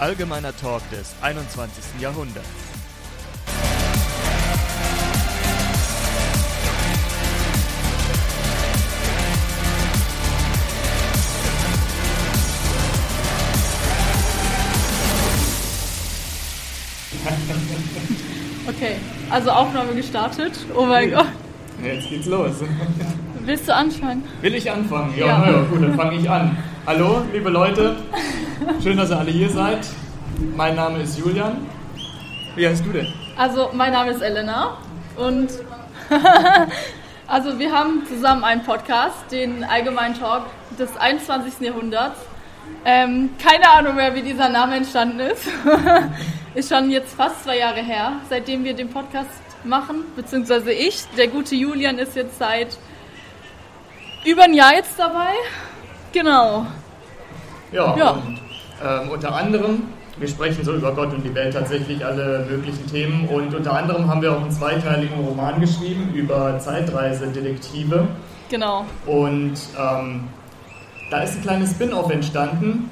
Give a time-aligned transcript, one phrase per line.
[0.00, 2.00] Allgemeiner Talk des 21.
[2.00, 2.48] Jahrhunderts.
[18.68, 18.96] Okay,
[19.30, 20.52] also Aufnahme gestartet.
[20.76, 21.26] Oh mein Gott.
[21.82, 22.52] Jetzt geht's los.
[23.44, 24.22] Willst du anfangen?
[24.42, 25.14] Will ich anfangen?
[25.16, 25.38] Ja, Ja.
[25.38, 26.56] na ja gut, dann fange ich an.
[26.86, 27.96] Hallo, liebe Leute.
[28.82, 29.86] Schön, dass ihr alle hier seid.
[30.56, 31.66] Mein Name ist Julian.
[32.56, 33.12] Wie heißt du denn?
[33.36, 34.76] Also, mein Name ist Elena
[35.16, 35.48] und
[37.26, 40.46] also wir haben zusammen einen Podcast, den Allgemeinen Talk
[40.78, 41.60] des 21.
[41.60, 42.18] Jahrhunderts.
[42.84, 45.46] Ähm, keine Ahnung mehr, wie dieser Name entstanden ist.
[46.54, 49.30] ist schon jetzt fast zwei Jahre her, seitdem wir den Podcast
[49.64, 51.04] machen, beziehungsweise ich.
[51.16, 52.76] Der gute Julian ist jetzt seit
[54.24, 55.32] über ein Jahr jetzt dabei.
[56.12, 56.66] Genau.
[57.72, 58.10] Ja, Ja.
[58.10, 58.39] und
[58.84, 59.82] ähm, unter anderem,
[60.18, 64.08] wir sprechen so über Gott und die Welt tatsächlich alle möglichen Themen und unter anderem
[64.08, 68.06] haben wir auch einen zweiteiligen Roman geschrieben über Zeitreisedetektive
[68.50, 68.84] Genau.
[69.06, 70.24] und ähm,
[71.10, 72.90] da ist ein kleines Spin-off entstanden.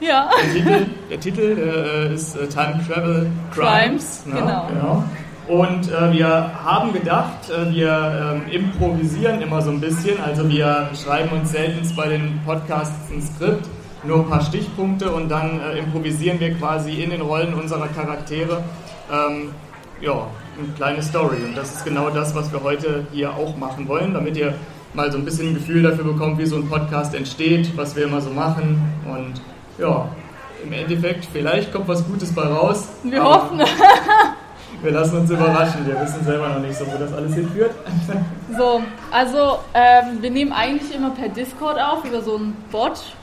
[0.00, 0.30] Ja.
[0.40, 4.22] Der Titel, der Titel äh, ist äh, Time Travel Crimes.
[4.24, 4.66] Crimes, genau.
[4.68, 5.04] genau.
[5.48, 10.20] Und äh, wir haben gedacht, äh, wir ähm, improvisieren immer so ein bisschen.
[10.22, 13.66] Also wir schreiben uns selten bei den Podcasts ein Skript,
[14.04, 18.62] nur ein paar Stichpunkte und dann äh, improvisieren wir quasi in den Rollen unserer Charaktere
[19.12, 19.50] ähm,
[20.00, 20.26] ja,
[20.58, 21.38] eine kleine Story.
[21.44, 24.54] Und das ist genau das, was wir heute hier auch machen wollen, damit ihr
[24.94, 28.04] mal so ein bisschen ein Gefühl dafür bekommt, wie so ein Podcast entsteht, was wir
[28.04, 28.80] immer so machen.
[29.04, 29.40] Und
[29.78, 30.08] ja,
[30.62, 32.88] im Endeffekt, vielleicht kommt was Gutes bei raus.
[33.02, 33.60] Wir hoffen.
[34.80, 35.84] Wir lassen uns überraschen.
[35.86, 37.72] Wir wissen selber noch nicht so, wo das alles hinführt.
[38.56, 43.16] So, also ähm, wir nehmen eigentlich immer per Discord auf, über so einen Bot.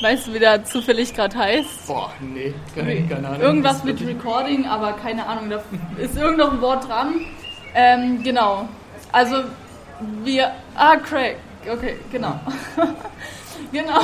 [0.00, 1.86] Weißt du, wie der zufällig gerade heißt?
[1.86, 3.40] Boah, nee, keine, keine Ahnung.
[3.40, 5.62] Irgendwas mit Recording, aber keine Ahnung, da
[5.96, 7.14] ist irgendein Wort dran.
[7.74, 8.68] Ähm, genau.
[9.12, 9.36] Also
[10.24, 10.50] wir.
[10.74, 11.36] Ah, Craig.
[11.70, 12.38] Okay, genau.
[13.72, 14.00] genau.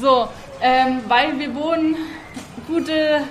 [0.00, 0.28] So,
[0.60, 1.96] ähm, weil wir wohnen
[2.66, 3.22] gute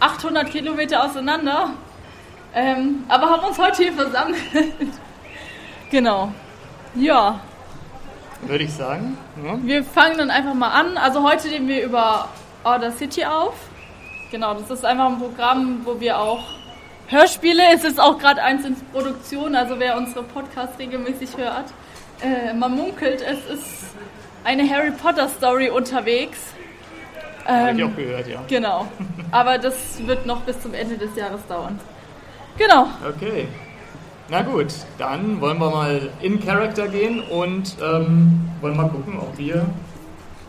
[0.00, 1.70] 800 Kilometer auseinander,
[2.54, 4.40] ähm, aber haben uns heute hier versammelt.
[5.90, 6.32] genau.
[6.94, 7.40] Ja,
[8.42, 9.16] Würde ich sagen.
[9.44, 9.56] Ja.
[9.62, 10.96] wir fangen dann einfach mal an.
[10.98, 12.28] Also heute nehmen wir über
[12.64, 13.54] Order City auf.
[14.30, 16.42] Genau, das ist einfach ein Programm, wo wir auch
[17.08, 21.66] Hörspiele, es ist auch gerade eins in Produktion, also wer unsere Podcasts regelmäßig hört,
[22.22, 23.84] äh, man munkelt, es ist
[24.44, 26.38] eine Harry Potter Story unterwegs.
[27.44, 28.40] Hab ich Ähm, auch gehört, ja.
[28.48, 28.86] genau,
[29.30, 29.74] aber das
[30.06, 31.78] wird noch bis zum Ende des Jahres dauern.
[32.56, 33.46] Genau, Okay.
[34.28, 34.68] Na gut,
[34.98, 39.66] dann wollen wir mal in Character gehen und ähm, wollen mal gucken, ob wir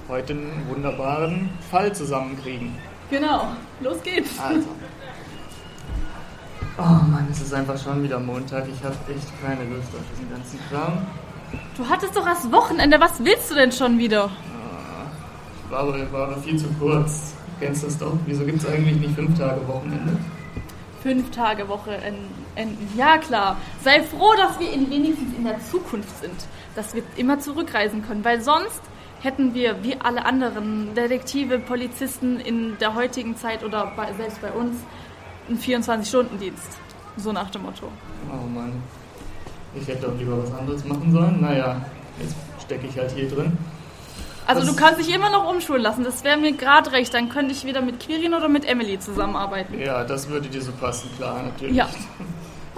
[0.08, 2.76] heute einen wunderbaren Fall zusammenkriegen.
[3.10, 3.48] genau,
[3.82, 4.40] los geht's.
[4.40, 4.68] Also.
[6.78, 8.66] Oh Mann, es ist einfach schon wieder Montag.
[8.68, 11.06] Ich habe echt keine Lust auf diesen ganzen Kram.
[11.78, 14.30] Du hattest doch das Wochenende, was willst du denn schon wieder?
[15.70, 17.34] War aber, war aber viel zu kurz.
[17.60, 18.14] Du kennst das doch.
[18.26, 20.18] Wieso gibt es eigentlich nicht fünf Tage Wochenende?
[21.04, 21.92] Fünf Tage Woche
[22.56, 22.88] enden.
[22.98, 23.58] Ja, klar.
[23.84, 26.36] Sei froh, dass wir in, wenigstens in der Zukunft sind.
[26.76, 28.24] Dass wir immer zurückreisen können.
[28.26, 28.82] Weil sonst
[29.22, 34.52] hätten wir, wie alle anderen Detektive, Polizisten in der heutigen Zeit oder bei, selbst bei
[34.52, 34.76] uns,
[35.48, 36.78] einen 24-Stunden-Dienst.
[37.18, 37.88] So nach dem Motto.
[38.32, 38.74] Oh Mann.
[39.76, 41.42] Ich hätte doch lieber was anderes machen sollen.
[41.42, 41.82] Naja,
[42.20, 43.58] jetzt stecke ich halt hier drin.
[44.46, 46.04] Also Das- du kannst dich immer noch umschulen lassen.
[46.04, 47.14] Das wäre mir gerade recht.
[47.14, 49.80] Dann könnte ich wieder mit Quirin oder mit Emily zusammenarbeiten.
[49.80, 51.76] Ja, das würde dir so passen, klar, natürlich.
[51.76, 51.88] Ja.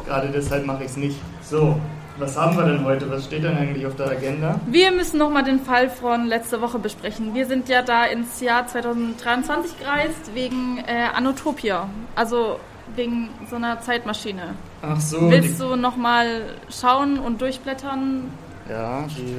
[0.06, 1.18] Gerade deshalb mache ich es nicht.
[1.42, 1.80] So,
[2.18, 3.10] was haben wir denn heute?
[3.10, 4.60] Was steht denn eigentlich auf der Agenda?
[4.68, 7.34] Wir müssen nochmal den Fall von letzter Woche besprechen.
[7.34, 12.60] Wir sind ja da ins Jahr 2023 gereist wegen äh, Anotopia, also
[12.96, 14.54] wegen so einer Zeitmaschine.
[14.82, 18.32] Ach so, Willst du nochmal schauen und durchblättern?
[18.70, 19.36] ja, die,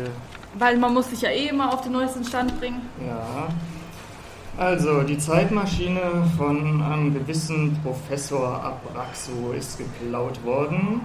[0.58, 2.82] Weil man muss sich ja eh immer auf den neuesten Stand bringen.
[3.06, 3.48] ja.
[4.58, 6.00] Also, die Zeitmaschine
[6.38, 11.02] von einem gewissen Professor Abraxo ist geklaut worden,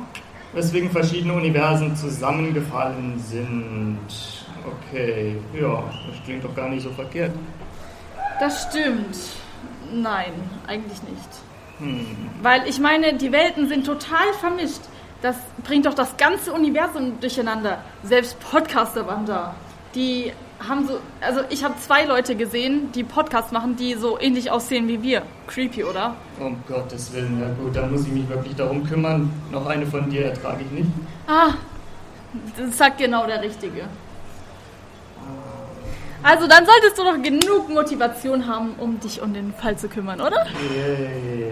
[0.53, 4.00] weswegen verschiedene Universen zusammengefallen sind.
[4.65, 7.33] Okay, ja, das klingt doch gar nicht so verkehrt.
[8.39, 9.18] Das stimmt.
[9.92, 10.31] Nein,
[10.68, 11.30] eigentlich nicht.
[11.80, 12.06] Hm.
[12.42, 14.81] Weil ich meine, die Welten sind total vermischt.
[15.21, 17.83] Das bringt doch das ganze Universum durcheinander.
[18.03, 19.56] Selbst Podcaster waren da.
[19.94, 20.31] Die
[20.67, 24.87] haben so, also ich habe zwei Leute gesehen, die Podcasts machen, die so ähnlich aussehen
[24.87, 25.23] wie wir.
[25.47, 26.15] Creepy, oder?
[26.39, 29.31] Um Gottes Willen, ja gut, dann muss ich mich wirklich darum kümmern.
[29.51, 30.89] Noch eine von dir ertrage ich nicht.
[31.27, 31.53] Ah,
[32.57, 33.83] das sagt genau der Richtige.
[36.23, 40.21] Also dann solltest du doch genug Motivation haben, um dich um den Fall zu kümmern,
[40.21, 40.45] oder?
[40.45, 41.51] Hey,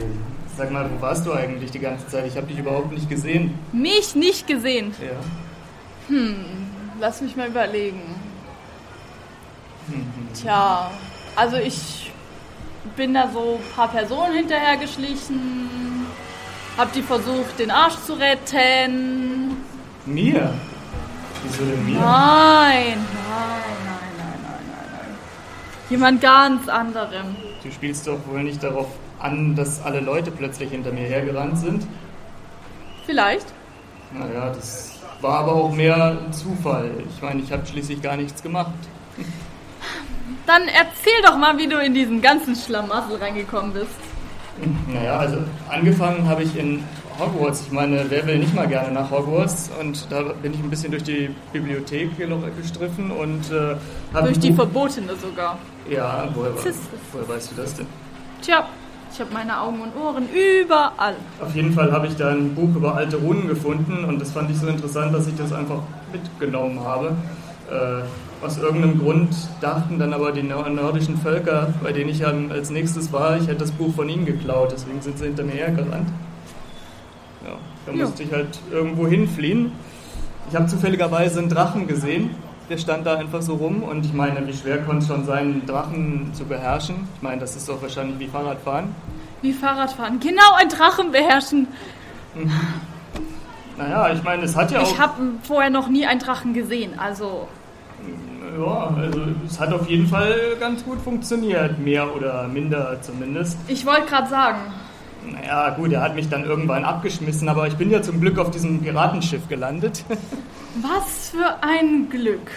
[0.55, 2.27] sag mal, wo warst du eigentlich die ganze Zeit?
[2.27, 3.57] Ich habe dich überhaupt nicht gesehen.
[3.71, 4.93] Mich nicht gesehen.
[5.01, 6.15] Ja.
[6.99, 8.01] Lass mich mal überlegen.
[10.33, 10.91] Tja,
[11.35, 12.11] also ich
[12.95, 16.05] bin da so ein paar Personen hinterhergeschlichen,
[16.77, 19.57] hab die versucht, den Arsch zu retten.
[20.05, 20.53] Mir?
[21.43, 21.99] Wieso denn mir?
[21.99, 22.97] Nein, nein, nein,
[23.85, 25.17] nein, nein, nein, nein.
[25.89, 27.35] Jemand ganz anderem.
[27.63, 28.87] Du spielst doch wohl nicht darauf
[29.19, 31.85] an, dass alle Leute plötzlich hinter mir hergerannt sind.
[33.05, 33.47] Vielleicht.
[34.13, 36.91] Naja, das war aber auch mehr ein Zufall.
[37.13, 38.73] Ich meine, ich habe schließlich gar nichts gemacht.
[40.49, 43.91] Dann erzähl doch mal, wie du in diesen ganzen Schlamassel reingekommen bist.
[44.91, 45.37] Naja, also
[45.69, 46.83] angefangen habe ich in
[47.19, 47.65] Hogwarts.
[47.67, 49.69] Ich meine, wer will nicht mal gerne nach Hogwarts?
[49.79, 53.75] Und da bin ich ein bisschen durch die Bibliothek hier noch gestriffen und äh,
[54.11, 55.59] habe Durch die Verbotene sogar.
[55.87, 57.85] Ja, woher, woher weißt du das denn?
[58.41, 58.67] Tja,
[59.13, 61.15] ich habe meine Augen und Ohren überall.
[61.39, 64.49] Auf jeden Fall habe ich da ein Buch über alte Runen gefunden und das fand
[64.49, 67.15] ich so interessant, dass ich das einfach mitgenommen habe.
[67.69, 68.01] Äh,
[68.41, 69.29] aus irgendeinem Grund
[69.61, 73.59] dachten dann aber die nor- nordischen Völker, bei denen ich als nächstes war, ich hätte
[73.59, 76.07] das Buch von ihnen geklaut, deswegen sind sie hinter mir hergerannt.
[77.45, 77.55] Ja,
[77.85, 78.05] da Ja.
[78.05, 79.71] musste ich halt irgendwo hinfliehen.
[80.49, 82.31] Ich habe zufälligerweise einen Drachen gesehen,
[82.69, 85.39] der stand da einfach so rum und ich meine, wie schwer konnte es schon sein,
[85.39, 87.07] einen Drachen zu beherrschen?
[87.17, 88.95] Ich meine, das ist doch wahrscheinlich wie Fahrradfahren.
[89.41, 90.19] Wie Fahrradfahren.
[90.19, 91.67] Genau ein Drachen beherrschen.
[93.77, 94.91] Naja, ich meine, es hat ja auch...
[94.91, 95.13] Ich habe
[95.43, 96.99] vorher noch nie einen Drachen gesehen.
[96.99, 97.47] Also,
[98.57, 103.57] Ja, also es hat auf jeden Fall ganz gut funktioniert, mehr oder minder zumindest.
[103.67, 104.59] ich wollte gerade sagen,
[105.31, 108.51] Naja, gut, er hat mich dann irgendwann abgeschmissen, aber ich bin ja zum Glück auf
[108.51, 110.03] diesem Piratenschiff gelandet.
[110.81, 112.49] was für ein Glück.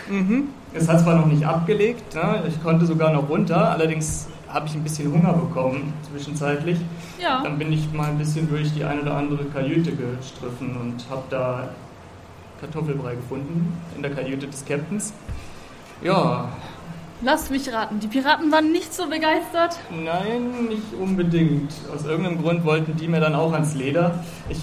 [0.72, 2.44] Es hat zwar noch nicht abgelegt, ne?
[2.48, 6.78] ich konnte sogar noch runter, allerdings habe ich ein bisschen Hunger bekommen zwischenzeitlich.
[7.20, 7.42] Ja.
[7.42, 11.22] Dann bin ich mal ein bisschen durch die eine oder andere Kajüte gestriffen und habe
[11.30, 11.68] da
[12.60, 15.12] Kartoffelbrei gefunden in der Kajüte des Captains.
[16.02, 16.48] Ja,
[17.24, 19.78] Lass mich raten, die Piraten waren nicht so begeistert.
[19.90, 21.72] Nein, nicht unbedingt.
[21.94, 24.18] Aus irgendeinem Grund wollten die mir dann auch ans Leder.
[24.48, 24.58] Ich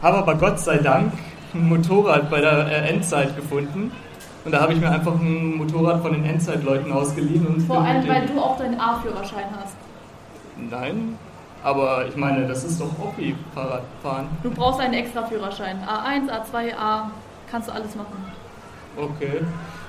[0.00, 1.12] habe aber Gott sei Dank
[1.52, 3.92] ein Motorrad bei der äh, Endzeit gefunden.
[4.46, 7.46] Und da habe ich mir einfach ein Motorrad von den Endzeitleuten ausgeliehen.
[7.46, 9.76] Und Vor allem, weil du auch deinen A-Führerschein hast.
[10.56, 11.18] Nein,
[11.62, 14.28] aber ich meine, das ist doch auch wie Fahrradfahren.
[14.42, 15.76] Du brauchst einen extra Führerschein.
[15.86, 17.10] A1, A2, A.
[17.50, 18.16] Kannst du alles machen.
[18.96, 19.42] Okay.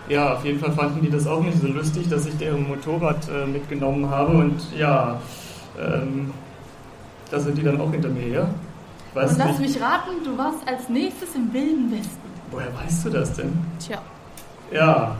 [0.09, 3.27] Ja, auf jeden Fall fanden die das auch nicht so lustig, dass ich deren Motorrad
[3.30, 4.38] äh, mitgenommen habe.
[4.38, 5.19] Und ja,
[5.77, 6.31] ähm,
[7.30, 8.50] da sind die dann auch hinter mir her.
[9.13, 9.75] Weiß Und lass nicht.
[9.75, 12.27] mich raten, du warst als nächstes im Wilden Westen.
[12.51, 13.51] Woher weißt du das denn?
[13.80, 14.01] Tja.
[14.71, 15.15] Ja,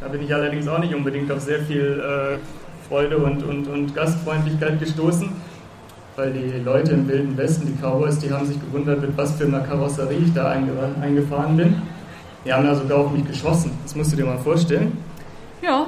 [0.00, 2.38] da bin ich allerdings auch nicht unbedingt auf sehr viel äh,
[2.88, 5.28] Freude und, und, und Gastfreundlichkeit gestoßen,
[6.16, 9.44] weil die Leute im Wilden Westen, die Cowboys, die haben sich gewundert, mit was für
[9.44, 11.82] einer Karosserie ich da einge eingefahren bin.
[12.44, 14.96] Die haben da sogar auf mich geschossen, das musst du dir mal vorstellen.
[15.62, 15.86] Ja,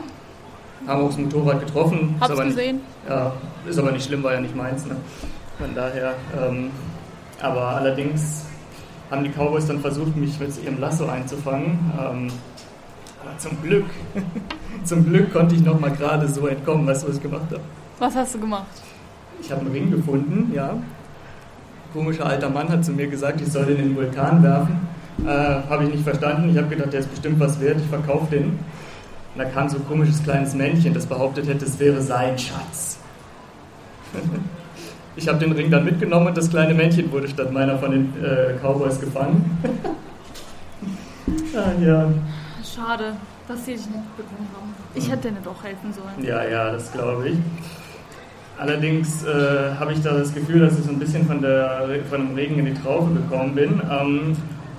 [0.86, 2.14] Haben auch das Motorrad getroffen.
[2.16, 2.80] ist hab's aber nicht, gesehen.
[3.08, 3.32] ja,
[3.68, 4.86] ist aber nicht schlimm, war ja nicht meins.
[4.86, 4.96] Ne?
[5.58, 6.70] Von daher, ähm,
[7.42, 8.44] aber allerdings
[9.10, 11.78] haben die Cowboys dann versucht, mich mit ihrem Lasso einzufangen.
[11.98, 12.28] Ähm,
[13.22, 13.84] aber zum Glück,
[14.84, 16.86] zum Glück konnte ich noch mal gerade so entkommen.
[16.86, 17.60] Weißt du, was ich gemacht habe?
[17.98, 18.66] Was hast du gemacht?
[19.40, 20.70] Ich habe einen Ring gefunden, ja.
[20.70, 20.82] Ein
[21.92, 24.85] komischer alter Mann hat zu mir gesagt, ich soll den in den Vulkan werfen.
[25.24, 26.50] Äh, habe ich nicht verstanden.
[26.50, 28.44] Ich habe gedacht, der ist bestimmt was wert, ich verkaufe den.
[28.44, 28.58] Und
[29.38, 32.98] da kam so ein komisches kleines Männchen, das behauptet hätte, es wäre sein Schatz.
[35.18, 38.12] Ich habe den Ring dann mitgenommen und das kleine Männchen wurde statt meiner von den
[38.22, 39.58] äh, Cowboys gefangen.
[41.56, 42.12] ah, ja.
[42.62, 43.14] Schade,
[43.48, 44.74] dass sie dich nicht bekommen haben.
[44.94, 46.22] Ich hätte dir doch helfen sollen.
[46.22, 47.38] Ja, ja, das glaube ich.
[48.58, 52.26] Allerdings äh, habe ich da das Gefühl, dass ich so ein bisschen von, der, von
[52.26, 53.80] dem Regen in die Traufe gekommen bin.
[53.90, 54.36] Ähm,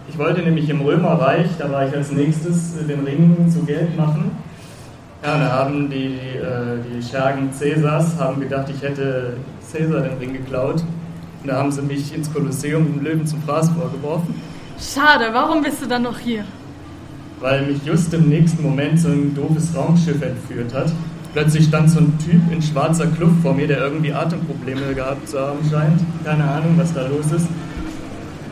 [0.09, 3.95] ich wollte nämlich im Römerreich, da war ich als nächstes, äh, den Ring zu Geld
[3.97, 4.31] machen.
[5.23, 10.33] Ja, da haben die, äh, die Schergen Cäsars haben gedacht, ich hätte Cäsar den Ring
[10.33, 10.83] geklaut.
[11.41, 14.35] Und da haben sie mich ins Kolosseum im Löwen zum Fraß vorgeworfen.
[14.79, 16.43] Schade, warum bist du dann noch hier?
[17.39, 20.91] weil mich just im nächsten Moment so ein doofes Raumschiff entführt hat.
[21.33, 25.39] Plötzlich stand so ein Typ in schwarzer Kluft vor mir, der irgendwie Atemprobleme gehabt zu
[25.39, 26.01] haben scheint.
[26.23, 27.47] Keine Ahnung, was da los ist.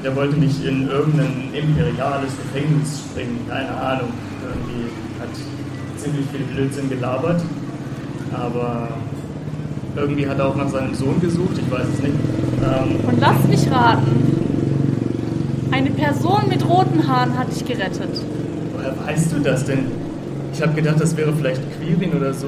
[0.06, 3.40] Der wollte mich in irgendein imperiales Gefängnis springen.
[3.50, 4.10] Keine Ahnung.
[4.44, 4.86] Irgendwie
[5.20, 5.30] hat
[5.98, 7.42] ziemlich viel Blödsinn gelabert.
[8.32, 8.90] Aber
[9.96, 11.58] irgendwie hat er auch nach seinem Sohn gesucht.
[11.58, 12.14] Ich weiß es nicht.
[12.14, 15.68] Ähm, Und lass mich raten.
[15.72, 18.10] Eine Person mit roten Haaren hat dich gerettet.
[18.76, 19.88] woher weißt du das denn?
[20.54, 22.48] Ich habe gedacht, das wäre vielleicht Quirin oder so.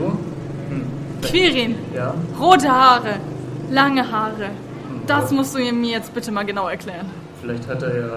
[0.70, 0.84] Hm.
[1.24, 2.14] Quirin, Ja.
[2.40, 3.16] rote Haare,
[3.72, 4.52] lange Haare.
[5.08, 7.08] Das musst du mir jetzt bitte mal genau erklären.
[7.48, 8.08] Vielleicht hat er ja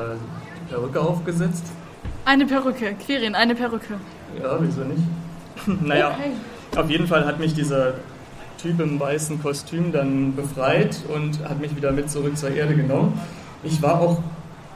[0.66, 1.64] die Perücke aufgesetzt.
[2.24, 3.94] Eine Perücke, Quirin, eine Perücke.
[4.42, 5.02] Ja, wieso nicht?
[5.86, 6.80] naja, Okay.
[6.80, 7.94] auf jeden Fall hat mich dieser
[8.60, 13.20] Typ im weißen Kostüm dann befreit und hat mich wieder mit zurück zur Erde genommen.
[13.62, 14.18] Ich war auch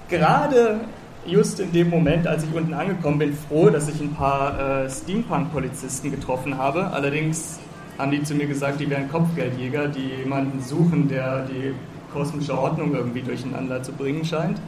[0.09, 0.81] gerade
[1.27, 4.89] just in dem Moment, als ich unten angekommen bin, froh, dass ich ein paar äh,
[4.91, 6.87] Steampunk-Polizisten getroffen habe.
[6.93, 7.59] Allerdings
[7.99, 11.75] haben die zu mir gesagt, die wären Kopfgeldjäger, die jemanden suchen, der die
[12.15, 14.59] kosmische Ordnung irgendwie durcheinander zu bringen scheint.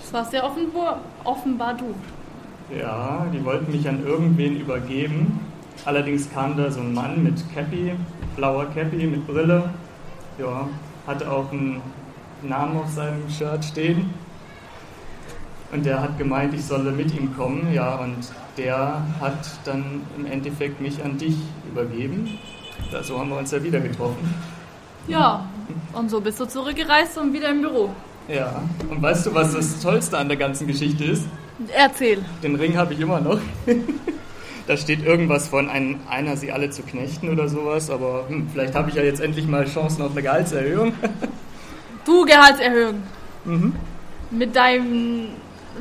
[0.00, 1.94] Das warst ja offenbar, offenbar du.
[2.76, 5.40] Ja, die wollten mich an irgendwen übergeben.
[5.84, 7.92] Allerdings kam da so ein Mann mit Cappy,
[8.36, 9.70] blauer Cappy mit Brille.
[10.38, 10.68] Ja,
[11.06, 11.80] hatte auch einen
[12.42, 14.10] Namen auf seinem Shirt stehen.
[15.72, 17.72] Und der hat gemeint, ich solle mit ihm kommen.
[17.72, 18.16] Ja, und
[18.56, 21.36] der hat dann im Endeffekt mich an dich
[21.70, 22.38] übergeben.
[22.90, 24.34] Da, so haben wir uns ja wieder getroffen.
[25.06, 25.44] Ja,
[25.92, 27.90] und so bist du zurückgereist und wieder im Büro.
[28.28, 31.26] Ja, und weißt du, was das Tollste an der ganzen Geschichte ist?
[31.74, 32.24] Erzähl.
[32.42, 33.40] Den Ring habe ich immer noch.
[34.66, 38.74] da steht irgendwas von ein, einer, sie alle zu knechten oder sowas, aber hm, vielleicht
[38.74, 40.92] habe ich ja jetzt endlich mal Chancen auf eine Gehaltserhöhung.
[42.06, 43.02] Du Gehaltserhöhung.
[43.44, 43.74] mhm.
[44.30, 45.28] Mit deinem.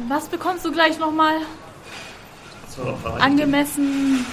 [0.09, 1.35] Was bekommst du gleich nochmal?
[3.19, 4.25] Angemessen.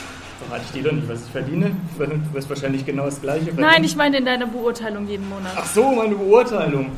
[0.44, 1.76] Verrate ich dir doch nicht, was ich verdiene.
[1.98, 3.68] Du wirst wahrscheinlich genau das Gleiche verdienen.
[3.68, 5.52] Nein, ich meine in deiner Beurteilung jeden Monat.
[5.56, 6.92] Ach so, meine Beurteilung.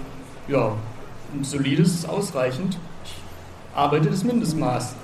[0.48, 0.72] Ja,
[1.34, 2.78] ein solides ist ausreichend.
[3.04, 3.14] Ich
[3.74, 4.94] arbeite das Mindestmaß.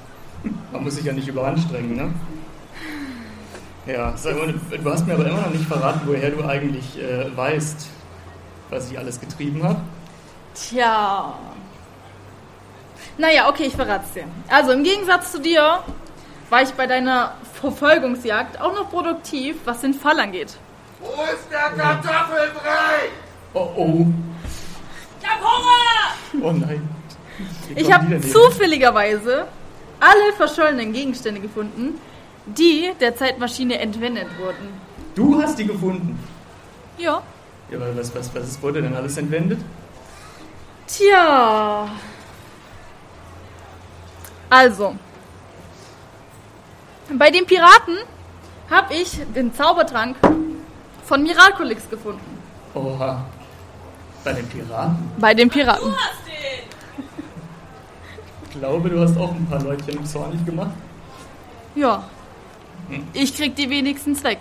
[0.73, 2.13] Man muss sich ja nicht überanstrengen, ne?
[3.87, 7.35] Ja, sag mal, du hast mir aber immer noch nicht verraten, woher du eigentlich äh,
[7.37, 7.87] weißt,
[8.71, 9.81] was ich alles getrieben habe.
[10.55, 11.35] Tja.
[13.19, 14.25] Naja, okay, ich verrat's dir.
[14.49, 15.81] Also im Gegensatz zu dir
[16.49, 20.57] war ich bei deiner Verfolgungsjagd auch noch produktiv, was den Fall angeht.
[21.01, 23.11] Wo ist der Kartoffelbrei?
[23.55, 24.07] Oh oh,
[25.21, 26.45] Ich hab Hunger!
[26.47, 26.89] oh nein.
[27.75, 29.47] Ich habe zufälligerweise
[30.01, 32.01] alle verschollenen Gegenstände gefunden,
[32.47, 34.69] die der Zeitmaschine entwendet wurden.
[35.15, 36.19] Du hast die gefunden.
[36.99, 37.23] Ja.
[37.71, 39.61] Ja, aber was, was, was wurde denn alles entwendet?
[40.87, 41.89] Tja.
[44.51, 44.97] Also.
[47.13, 47.97] Bei den Piraten
[48.71, 50.17] habe ich den Zaubertrank
[51.05, 52.41] von Miraculix gefunden.
[52.75, 53.25] Oha.
[54.25, 55.13] Bei den Piraten.
[55.19, 55.95] Bei den Piraten.
[58.49, 60.71] Ich glaube, du hast auch ein paar Leutchen zornig gemacht.
[61.75, 62.05] Ja.
[63.13, 64.41] Ich krieg die wenigstens weg.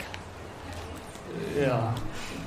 [1.60, 1.94] Ja.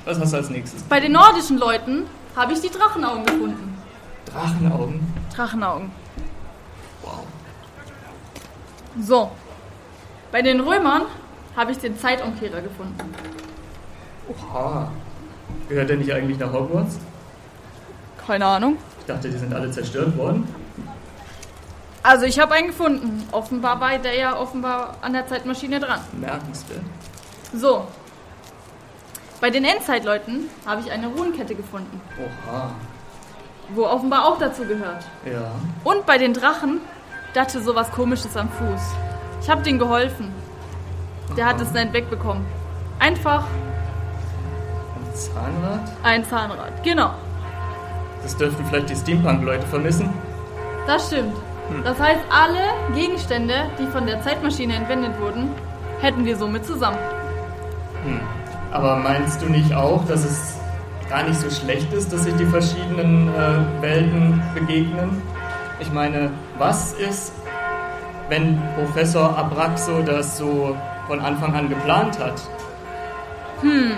[0.05, 0.81] Was hast du als nächstes?
[0.83, 2.05] Bei den nordischen Leuten
[2.35, 3.77] habe ich die Drachenaugen gefunden.
[4.25, 5.13] Drachenaugen.
[5.35, 5.91] Drachenaugen.
[7.03, 7.23] Wow.
[9.01, 9.31] So.
[10.31, 11.03] Bei den Römern
[11.55, 13.13] habe ich den Zeitumkehrer gefunden.
[14.29, 14.91] Oha.
[15.69, 16.99] Gehört der nicht eigentlich nach Hogwarts?
[18.25, 18.77] Keine Ahnung.
[18.99, 20.47] Ich dachte, die sind alle zerstört worden.
[22.03, 23.27] Also ich habe einen gefunden.
[23.31, 25.99] Offenbar war der ja offenbar an der Zeitmaschine dran.
[26.13, 26.81] Merkenswert.
[27.53, 27.87] So.
[29.39, 32.71] Bei den Endzeitleuten habe ich eine Runenkette gefunden, Oha.
[33.69, 35.05] wo offenbar auch dazu gehört.
[35.25, 35.51] Ja.
[35.83, 36.81] Und bei den Drachen
[37.33, 38.81] dachte sowas komisches am Fuß.
[39.47, 40.27] Ich habe denen geholfen.
[41.37, 42.45] Der hat es nicht wegbekommen.
[42.99, 43.45] Einfach
[44.97, 45.79] Ein Zahnrad?
[46.03, 46.83] ein Zahnrad.
[46.83, 47.11] Genau.
[48.23, 50.09] Das dürften vielleicht die Steampunk-Leute vermissen.
[50.85, 51.33] Das stimmt.
[51.85, 52.59] Das heißt, alle
[52.93, 55.47] Gegenstände, die von der Zeitmaschine entwendet wurden,
[56.01, 56.97] hätten wir somit zusammen.
[58.73, 60.57] Aber meinst du nicht auch, dass es
[61.07, 65.21] gar nicht so schlecht ist, dass sich die verschiedenen äh, Welten begegnen?
[65.79, 67.31] Ich meine, was ist,
[68.29, 70.75] wenn Professor Abraxo das so
[71.07, 72.41] von Anfang an geplant hat?
[73.61, 73.91] Hm.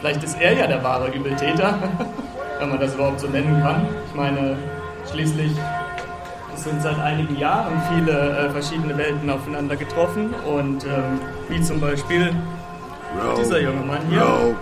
[0.00, 1.78] Vielleicht ist er ja der wahre Übeltäter,
[2.60, 3.86] wenn man das überhaupt so nennen kann.
[4.08, 4.56] Ich meine,
[5.10, 5.52] schließlich
[6.56, 12.34] sind seit einigen Jahren viele äh, verschiedene Welten aufeinander getroffen und ähm, wie zum Beispiel
[13.38, 14.22] dieser junge Mann hier.
[14.22, 14.54] Row,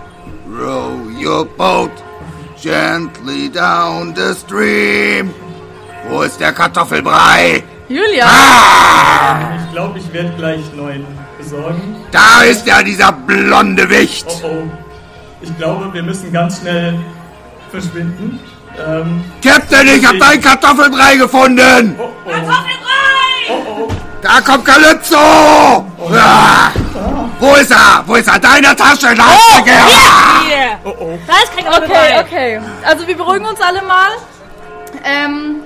[0.47, 1.91] row your boat
[2.61, 5.33] gently down the stream.
[6.09, 7.63] Wo ist der Kartoffelbrei?
[7.87, 8.25] Julia!
[9.63, 11.05] Ich glaube, ich werde gleich neuen
[11.37, 11.95] besorgen.
[12.11, 14.25] Da ist ja dieser blonde Wicht.
[14.43, 14.69] Oh oh.
[15.41, 16.97] Ich glaube, wir müssen ganz schnell
[17.69, 18.39] verschwinden.
[18.77, 21.95] Ähm, Captain, ich hab deinen Kartoffelbrei gefunden.
[21.99, 22.31] oh oh.
[23.47, 23.91] Oh oh.
[24.21, 25.17] Da kommt Calypso.
[25.17, 26.71] Ah.
[27.39, 28.03] Wo ist er?
[28.07, 28.39] Wo ist er?
[28.39, 30.79] Deine Tasche, da hast du gehört.
[30.83, 31.19] Oh oh.
[31.27, 32.61] Da ist kein Okay, okay.
[32.83, 34.09] Also wir beruhigen uns alle mal.
[35.03, 35.61] Ähm,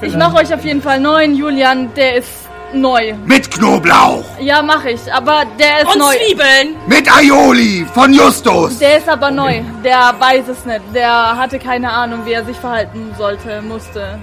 [0.00, 1.34] ich mache euch auf jeden Fall neuen.
[1.34, 2.28] Julian, der ist
[2.72, 3.14] neu.
[3.24, 4.24] Mit Knoblauch.
[4.40, 6.14] Ja, mache ich, aber der ist Und neu.
[6.16, 6.76] Zwiebeln.
[6.86, 8.78] Mit Aioli von Justus.
[8.78, 9.62] Der ist aber neu.
[9.84, 10.80] Der weiß es nicht.
[10.94, 14.18] Der hatte keine Ahnung, wie er sich verhalten sollte, musste.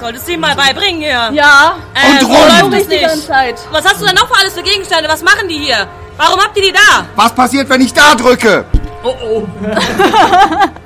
[0.00, 1.30] Solltest du ihm mal beibringen hier.
[1.32, 2.70] Ja, Äh, Und so rum.
[2.72, 3.26] läuft die ganze nicht.
[3.28, 3.54] Zeit.
[3.70, 5.08] Was hast du denn noch für alles für Gegenstände?
[5.10, 5.86] Was machen die hier?
[6.16, 7.04] Warum habt ihr die da?
[7.16, 8.64] Was passiert, wenn ich da drücke?
[9.04, 9.46] Oh oh.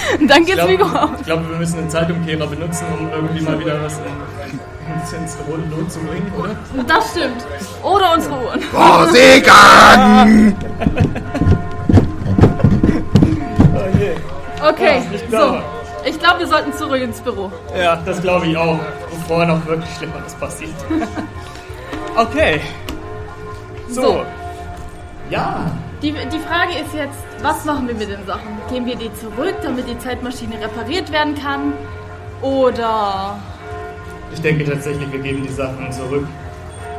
[0.20, 1.20] Dann Ich geht's glaube, wie gehabt.
[1.20, 5.22] ich glaube, wir müssen einen Zeitumkehrer benutzen, um irgendwie mal wieder was in, ein bisschen
[5.22, 5.36] ins
[5.70, 6.56] Lot zu bringen, oder?
[6.86, 7.44] Das stimmt.
[7.82, 8.60] Oder unsere Uhren.
[8.74, 10.56] Oh, Segen!
[14.62, 15.26] Okay, ich so.
[15.28, 15.62] glaube.
[16.04, 17.50] Ich glaube, wir sollten zurück ins Büro.
[17.78, 18.78] Ja, das glaube ich auch,
[19.10, 20.70] bevor noch wirklich Schlimmeres passiert.
[22.16, 22.60] okay.
[23.88, 24.02] So.
[24.02, 24.24] So.
[25.28, 25.70] Ja.
[26.02, 28.48] Die, die Frage ist jetzt, was machen wir mit den Sachen?
[28.70, 31.74] Geben wir die zurück, damit die Zeitmaschine repariert werden kann?
[32.40, 33.38] Oder...
[34.32, 36.26] Ich denke tatsächlich, wir geben die Sachen zurück,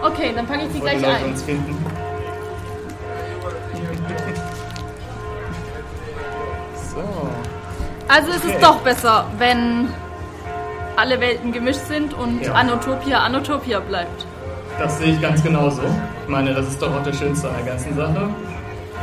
[0.04, 1.26] Okay, dann packe ich sie die gleich Leute ein.
[1.26, 1.86] uns finden.
[6.94, 7.04] So.
[8.08, 8.54] Also es Okay.
[8.56, 9.88] ist doch besser, wenn
[10.96, 12.54] alle Welten gemischt sind und Ja.
[12.54, 14.26] Anotopia Anotopia bleibt.
[14.80, 15.82] Das sehe ich ganz genauso.
[16.24, 18.30] Ich meine, das ist doch auch das Schönste an der ganzen Sache.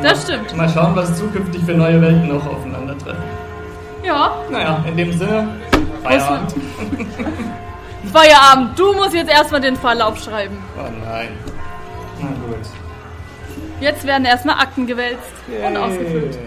[0.02, 0.56] Das stimmt.
[0.56, 3.22] Mal schauen, was zukünftig für neue Welten noch aufeinandertreffen.
[4.04, 5.48] Ja, Naja, in dem Sinne,
[6.02, 6.54] Feierabend.
[8.12, 8.78] Feierabend.
[8.78, 10.56] Du musst jetzt erstmal den Fall aufschreiben.
[10.78, 11.28] Oh nein.
[12.20, 12.58] Na gut.
[13.80, 15.22] Jetzt werden erstmal Akten gewälzt
[15.66, 16.38] und ausgefüllt.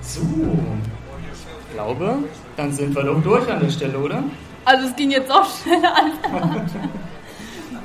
[0.00, 0.20] So.
[1.68, 2.18] Ich glaube,
[2.56, 4.22] dann sind wir doch durch an der Stelle, oder?
[4.64, 6.70] Also es ging jetzt auch schneller als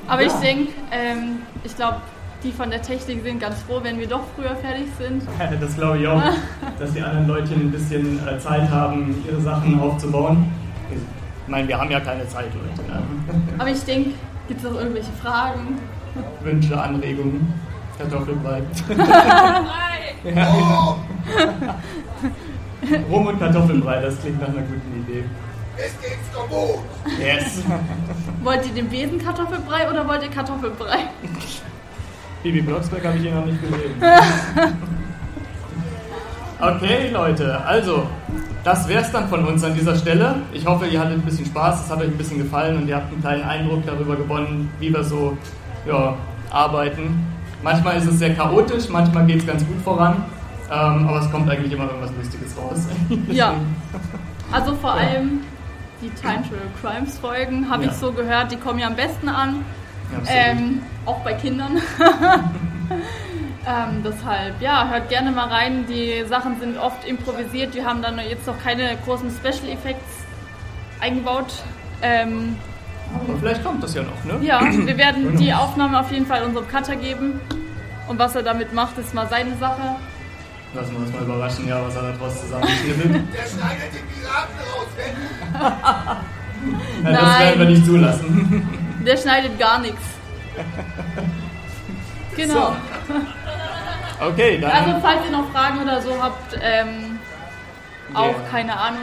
[0.08, 1.98] Aber ich denke, ähm, ich glaube,
[2.43, 5.24] die von der Technik sind ganz froh, wenn wir doch früher fertig sind.
[5.62, 6.21] Das glaube ich auch,
[6.79, 10.51] dass die anderen Leute ein bisschen äh, Zeit haben, ihre Sachen aufzubauen.
[10.91, 12.89] Ich meine, wir haben ja keine Zeit, Leute.
[12.89, 13.03] Ne?
[13.57, 14.12] Aber ich denke,
[14.48, 15.77] gibt es noch irgendwelche Fragen?
[16.41, 17.53] Wünsche, Anregungen,
[17.98, 18.62] Kartoffelbrei.
[20.24, 20.98] ja, genau.
[23.09, 25.24] Rum und Kartoffelbrei, das klingt nach einer guten Idee.
[25.77, 26.79] Es geht's kaputt.
[27.20, 27.63] Yes.
[28.44, 31.00] Wollt ihr den Besenkartoffelbrei oder wollt ihr Kartoffelbrei?
[32.44, 33.96] Bibi Blocksberg habe ich hier noch nicht gesehen.
[36.64, 38.06] Okay, Leute, also,
[38.64, 40.36] das wär's dann von uns an dieser Stelle.
[40.54, 42.98] Ich hoffe, ihr hattet ein bisschen Spaß, es hat euch ein bisschen gefallen und ihr
[42.98, 45.36] habt einen kleinen Eindruck darüber gewonnen, wie wir so
[45.88, 46.14] ja,
[46.51, 47.25] arbeiten.
[47.64, 50.24] Manchmal ist es sehr chaotisch, manchmal geht es ganz gut voran,
[50.72, 52.86] ähm, aber es kommt eigentlich immer irgendwas Lustiges raus.
[53.32, 53.56] Ja.
[54.51, 55.08] Also vor Ja.
[55.08, 55.40] allem
[56.00, 57.90] die Time Travel Crimes Folgen, habe Ja.
[57.90, 59.66] ich so gehört, die kommen ja am besten an.
[60.27, 61.77] Ähm, auch bei Kindern.
[63.67, 65.85] ähm, deshalb, ja, hört gerne mal rein.
[65.87, 67.75] Die Sachen sind oft improvisiert.
[67.75, 70.25] Wir haben dann jetzt noch keine großen Special Effects
[71.00, 71.53] eingebaut.
[72.01, 72.57] Ähm,
[73.13, 74.39] aber vielleicht kommt das ja noch, ne?
[74.45, 77.39] ja, wir werden die Aufnahme auf jeden Fall unserem Cutter geben.
[78.07, 79.97] Und was er damit macht, ist mal seine Sache.
[80.74, 83.24] Lassen wir uns mal überraschen, ja, was er da draus zusammenschnippelt.
[83.33, 85.15] Der schneidet den Piraten raus, wenn
[87.03, 88.79] Ja, das werden wir nicht zulassen.
[89.05, 90.01] Der schneidet gar nichts.
[92.35, 92.75] Genau.
[94.22, 94.72] Okay, dann.
[94.72, 97.20] Also falls ihr noch Fragen oder so habt, ähm,
[98.14, 98.33] auch Ja.
[98.50, 99.01] keine Ahnung.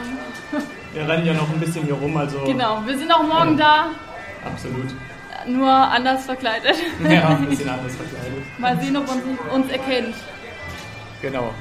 [0.93, 2.39] Wir rennen ja noch ein bisschen hier rum, also.
[2.45, 3.89] Genau, wir sind auch morgen da,
[4.43, 4.87] Absolut.
[5.45, 6.75] nur anders verkleidet.
[7.07, 8.59] Ja, ein bisschen anders verkleidet.
[8.59, 9.21] Mal sehen, ob uns,
[9.53, 10.15] uns erkennt.
[11.21, 11.53] Genau.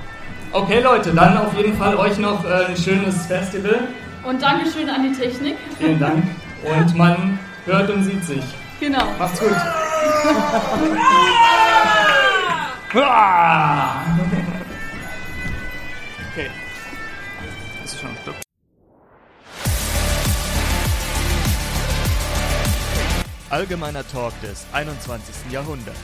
[0.52, 3.88] Okay, Leute, dann auf jeden Fall euch noch äh, ein schönes Festival.
[4.24, 5.56] Und Dankeschön an die Technik.
[5.78, 6.24] Vielen Dank.
[6.64, 8.42] Und man hört und sieht sich.
[8.80, 9.04] Genau.
[9.18, 9.50] Macht's gut.
[16.32, 16.50] Okay.
[17.82, 18.34] Das ist schon ein Stück.
[23.50, 25.52] Allgemeiner Talk des 21.
[25.52, 25.98] Jahrhunderts.